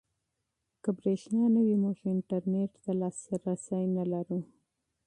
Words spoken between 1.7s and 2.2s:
موږ